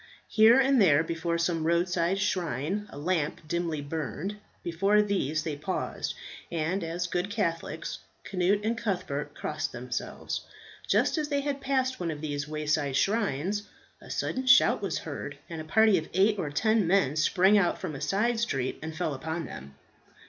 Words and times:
Here 0.29 0.59
and 0.59 0.81
there 0.81 1.03
before 1.03 1.37
some 1.37 1.63
roadside 1.63 2.17
shrine 2.17 2.87
a 2.89 2.97
lamp 2.97 3.47
dimly 3.47 3.81
burned; 3.81 4.37
before 4.63 5.03
these 5.03 5.43
they 5.43 5.55
paused, 5.55 6.15
and, 6.51 6.83
as 6.83 7.05
good 7.05 7.29
Catholics, 7.29 7.99
Cnut 8.23 8.65
and 8.65 8.75
Cuthbert 8.75 9.35
crossed 9.35 9.71
themselves. 9.71 10.41
Just 10.87 11.19
as 11.19 11.29
they 11.29 11.41
had 11.41 11.61
passed 11.61 11.99
one 11.99 12.09
of 12.09 12.19
these 12.21 12.47
wayside 12.47 12.95
shrines, 12.95 13.69
a 14.01 14.09
sudden 14.09 14.47
shout 14.47 14.81
was 14.81 14.97
heard, 14.97 15.37
and 15.47 15.61
a 15.61 15.65
party 15.65 15.99
of 15.99 16.09
eight 16.15 16.39
or 16.39 16.49
ten 16.49 16.87
men 16.87 17.15
sprang 17.15 17.55
out 17.59 17.77
from 17.77 17.93
a 17.93 18.01
side 18.01 18.39
street 18.39 18.79
and 18.81 18.95
fell 18.95 19.13
upon 19.13 19.45
them. 19.45 19.75